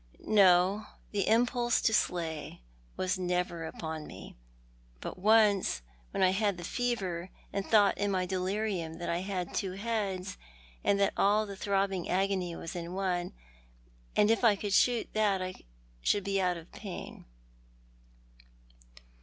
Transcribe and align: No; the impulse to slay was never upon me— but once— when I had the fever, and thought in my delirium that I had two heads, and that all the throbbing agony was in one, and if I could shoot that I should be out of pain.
No; 0.25 0.87
the 1.11 1.27
impulse 1.27 1.79
to 1.81 1.93
slay 1.93 2.63
was 2.97 3.19
never 3.19 3.65
upon 3.65 4.07
me— 4.07 4.35
but 4.99 5.19
once— 5.19 5.83
when 6.09 6.23
I 6.23 6.31
had 6.31 6.57
the 6.57 6.63
fever, 6.63 7.29
and 7.53 7.63
thought 7.63 7.99
in 7.99 8.09
my 8.09 8.25
delirium 8.25 8.95
that 8.95 9.09
I 9.09 9.19
had 9.19 9.53
two 9.53 9.73
heads, 9.73 10.39
and 10.83 10.99
that 10.99 11.13
all 11.17 11.45
the 11.45 11.55
throbbing 11.55 12.09
agony 12.09 12.55
was 12.55 12.75
in 12.75 12.95
one, 12.95 13.33
and 14.15 14.31
if 14.31 14.43
I 14.43 14.55
could 14.55 14.73
shoot 14.73 15.07
that 15.13 15.39
I 15.39 15.53
should 16.01 16.23
be 16.23 16.41
out 16.41 16.57
of 16.57 16.71
pain. 16.71 17.25